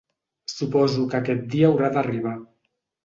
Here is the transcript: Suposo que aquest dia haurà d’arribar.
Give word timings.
Suposo 0.53 1.05
que 1.11 1.19
aquest 1.19 1.45
dia 1.53 1.69
haurà 1.73 1.93
d’arribar. 1.99 2.35